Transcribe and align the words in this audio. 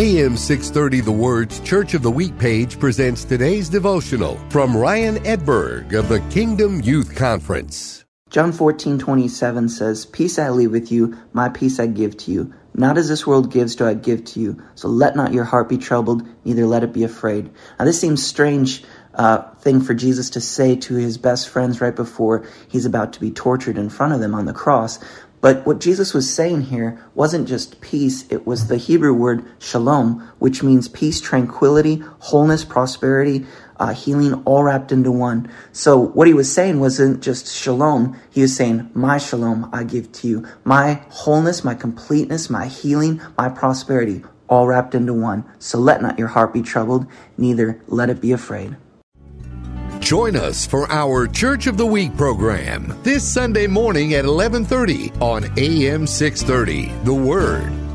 AM 0.00 0.36
630 0.36 1.00
The 1.00 1.10
Word's 1.10 1.58
Church 1.58 1.92
of 1.92 2.02
the 2.02 2.10
Week 2.12 2.38
page 2.38 2.78
presents 2.78 3.24
today's 3.24 3.68
devotional 3.68 4.36
from 4.48 4.76
Ryan 4.76 5.16
Edberg 5.24 5.92
of 5.92 6.08
the 6.08 6.20
Kingdom 6.30 6.80
Youth 6.82 7.16
Conference. 7.16 8.04
John 8.30 8.52
14, 8.52 9.00
27 9.00 9.68
says, 9.68 10.06
Peace 10.06 10.38
I 10.38 10.50
leave 10.50 10.70
with 10.70 10.92
you, 10.92 11.18
my 11.32 11.48
peace 11.48 11.80
I 11.80 11.88
give 11.88 12.16
to 12.18 12.30
you. 12.30 12.54
Not 12.74 12.96
as 12.96 13.08
this 13.08 13.26
world 13.26 13.50
gives 13.50 13.74
do 13.74 13.88
I 13.88 13.94
give 13.94 14.24
to 14.26 14.38
you. 14.38 14.62
So 14.76 14.86
let 14.86 15.16
not 15.16 15.32
your 15.32 15.42
heart 15.42 15.68
be 15.68 15.78
troubled, 15.78 16.22
neither 16.44 16.64
let 16.64 16.84
it 16.84 16.92
be 16.92 17.02
afraid. 17.02 17.50
Now 17.76 17.84
this 17.84 18.00
seems 18.00 18.24
strange 18.24 18.84
uh, 19.14 19.50
thing 19.56 19.80
for 19.80 19.94
Jesus 19.94 20.30
to 20.30 20.40
say 20.40 20.76
to 20.76 20.94
his 20.94 21.18
best 21.18 21.48
friends 21.48 21.80
right 21.80 21.96
before 21.96 22.46
he's 22.68 22.86
about 22.86 23.14
to 23.14 23.20
be 23.20 23.32
tortured 23.32 23.76
in 23.76 23.90
front 23.90 24.12
of 24.12 24.20
them 24.20 24.32
on 24.32 24.44
the 24.44 24.52
cross. 24.52 25.00
But 25.40 25.64
what 25.64 25.78
Jesus 25.78 26.12
was 26.12 26.32
saying 26.32 26.62
here 26.62 27.00
wasn't 27.14 27.48
just 27.48 27.80
peace, 27.80 28.26
it 28.28 28.46
was 28.46 28.66
the 28.66 28.76
Hebrew 28.76 29.14
word 29.14 29.44
shalom, 29.60 30.20
which 30.38 30.62
means 30.62 30.88
peace, 30.88 31.20
tranquility, 31.20 32.02
wholeness, 32.18 32.64
prosperity, 32.64 33.46
uh, 33.78 33.94
healing, 33.94 34.34
all 34.44 34.64
wrapped 34.64 34.90
into 34.90 35.12
one. 35.12 35.48
So 35.72 35.96
what 35.96 36.26
he 36.26 36.34
was 36.34 36.52
saying 36.52 36.80
wasn't 36.80 37.22
just 37.22 37.54
shalom, 37.54 38.18
he 38.30 38.42
was 38.42 38.56
saying, 38.56 38.90
My 38.94 39.18
shalom 39.18 39.70
I 39.72 39.84
give 39.84 40.10
to 40.12 40.28
you. 40.28 40.46
My 40.64 41.02
wholeness, 41.10 41.62
my 41.62 41.74
completeness, 41.74 42.50
my 42.50 42.66
healing, 42.66 43.20
my 43.36 43.48
prosperity, 43.48 44.24
all 44.48 44.66
wrapped 44.66 44.94
into 44.94 45.14
one. 45.14 45.44
So 45.60 45.78
let 45.78 46.02
not 46.02 46.18
your 46.18 46.28
heart 46.28 46.52
be 46.52 46.62
troubled, 46.62 47.06
neither 47.36 47.80
let 47.86 48.10
it 48.10 48.20
be 48.20 48.32
afraid. 48.32 48.76
Join 50.08 50.36
us 50.36 50.64
for 50.64 50.90
our 50.90 51.26
Church 51.26 51.66
of 51.66 51.76
the 51.76 51.84
Week 51.84 52.16
program 52.16 52.98
this 53.02 53.22
Sunday 53.22 53.66
morning 53.66 54.14
at 54.14 54.24
11:30 54.24 55.12
on 55.20 55.44
AM 55.58 56.06
630. 56.06 56.90
The 57.04 57.12
Word. 57.12 57.87